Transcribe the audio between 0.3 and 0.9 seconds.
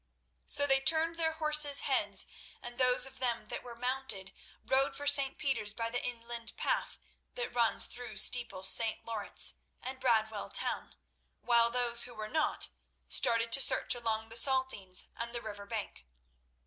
So they